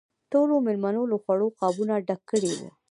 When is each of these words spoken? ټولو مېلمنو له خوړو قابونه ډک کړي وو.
ټولو 0.31 0.53
مېلمنو 0.65 1.03
له 1.11 1.17
خوړو 1.23 1.47
قابونه 1.59 1.93
ډک 2.07 2.21
کړي 2.31 2.51
وو. 2.57 2.69